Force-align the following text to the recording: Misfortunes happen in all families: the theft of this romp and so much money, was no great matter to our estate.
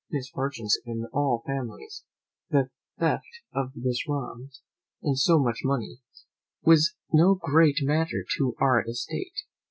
Misfortunes 0.09 0.79
happen 0.81 1.01
in 1.03 1.09
all 1.13 1.43
families: 1.45 2.05
the 2.49 2.71
theft 2.99 3.41
of 3.53 3.69
this 3.75 4.07
romp 4.09 4.49
and 5.03 5.15
so 5.19 5.37
much 5.37 5.59
money, 5.63 5.99
was 6.63 6.95
no 7.13 7.35
great 7.35 7.77
matter 7.83 8.25
to 8.39 8.55
our 8.59 8.83
estate. 8.83 9.43